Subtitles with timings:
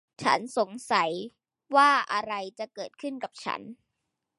[0.23, 1.11] ฉันสงสัย
[1.75, 3.61] ว่าอะไรจะเกิดขึ้นกับฉัน!